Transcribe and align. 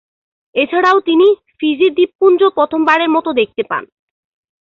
এছাড়াও 0.55 0.97
তিনি 0.99 1.27
ফিজি 1.59 1.87
দ্বীপপুঞ্জ 1.89 2.41
প্রথমবারের 2.57 3.09
মত 3.09 3.27
দেখতে 3.39 3.63
পান। 3.63 3.83